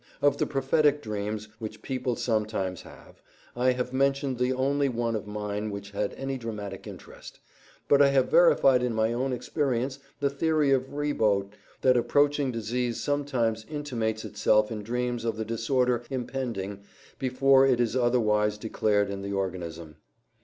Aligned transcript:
Of 0.19 0.37
the 0.37 0.47
prophetic 0.47 1.03
dreams 1.03 1.47
which 1.59 1.83
people 1.83 2.15
sometimes 2.15 2.81
have 2.81 3.21
I 3.55 3.73
have 3.73 3.93
mentioned 3.93 4.39
the 4.39 4.51
only 4.51 4.89
one 4.89 5.15
of 5.15 5.27
mine 5.27 5.69
which 5.69 5.91
had 5.91 6.15
any 6.15 6.39
dramatic 6.39 6.87
interest, 6.87 7.39
but 7.87 8.01
I 8.01 8.07
have 8.07 8.31
verified 8.31 8.81
in 8.81 8.95
my 8.95 9.13
own 9.13 9.31
experience 9.31 9.99
the 10.19 10.31
theory 10.31 10.71
of 10.71 10.93
Ribot 10.93 11.49
that 11.81 11.97
approaching 11.97 12.51
disease 12.51 12.99
sometimes 12.99 13.63
intimates 13.69 14.25
itself 14.25 14.71
in 14.71 14.81
dreams 14.81 15.23
of 15.23 15.37
the 15.37 15.45
disorder 15.45 16.01
impending, 16.09 16.81
before 17.19 17.67
it 17.67 17.79
is 17.79 17.95
otherwise 17.95 18.57
declared 18.57 19.11
in 19.11 19.21
the 19.21 19.33
organism. 19.33 19.97